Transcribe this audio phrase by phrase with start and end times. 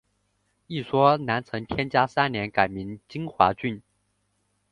[0.65, 3.83] 一说南陈天嘉三年改名金华郡。